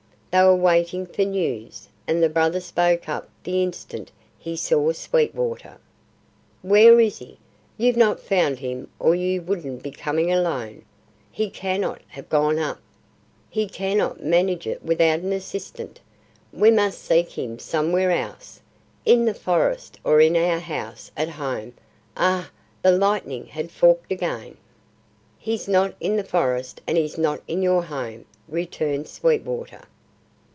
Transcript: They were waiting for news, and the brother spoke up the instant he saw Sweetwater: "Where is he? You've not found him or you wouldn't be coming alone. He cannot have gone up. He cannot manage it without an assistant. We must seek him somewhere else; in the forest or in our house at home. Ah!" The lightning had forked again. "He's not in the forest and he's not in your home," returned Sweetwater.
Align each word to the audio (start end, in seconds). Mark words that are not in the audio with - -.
They 0.33 0.43
were 0.43 0.55
waiting 0.55 1.07
for 1.07 1.23
news, 1.25 1.89
and 2.07 2.23
the 2.23 2.29
brother 2.29 2.61
spoke 2.61 3.09
up 3.09 3.27
the 3.43 3.61
instant 3.63 4.13
he 4.39 4.55
saw 4.55 4.93
Sweetwater: 4.93 5.77
"Where 6.61 7.01
is 7.01 7.17
he? 7.19 7.37
You've 7.77 7.97
not 7.97 8.21
found 8.21 8.59
him 8.59 8.89
or 8.97 9.13
you 9.13 9.41
wouldn't 9.41 9.83
be 9.83 9.91
coming 9.91 10.31
alone. 10.31 10.85
He 11.33 11.49
cannot 11.49 11.99
have 12.07 12.29
gone 12.29 12.59
up. 12.59 12.79
He 13.49 13.67
cannot 13.67 14.23
manage 14.23 14.67
it 14.67 14.81
without 14.85 15.19
an 15.19 15.33
assistant. 15.33 15.99
We 16.53 16.71
must 16.71 17.03
seek 17.03 17.31
him 17.37 17.59
somewhere 17.59 18.11
else; 18.11 18.61
in 19.03 19.25
the 19.25 19.33
forest 19.33 19.99
or 20.01 20.21
in 20.21 20.37
our 20.37 20.59
house 20.59 21.11
at 21.17 21.27
home. 21.31 21.73
Ah!" 22.15 22.51
The 22.83 22.93
lightning 22.93 23.47
had 23.47 23.69
forked 23.69 24.13
again. 24.13 24.55
"He's 25.37 25.67
not 25.67 25.93
in 25.99 26.15
the 26.15 26.23
forest 26.23 26.79
and 26.87 26.97
he's 26.97 27.17
not 27.17 27.41
in 27.49 27.61
your 27.61 27.83
home," 27.83 28.23
returned 28.47 29.09
Sweetwater. 29.09 29.81